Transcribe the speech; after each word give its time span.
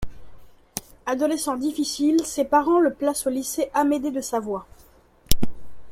Adolescent 1.05 1.57
difficile, 1.57 2.25
ses 2.25 2.43
parents 2.43 2.79
le 2.79 2.91
placent 2.91 3.27
au 3.27 3.29
lycée 3.29 3.69
Amédée 3.75 4.09
de 4.09 4.19
Savoie. 4.19 4.65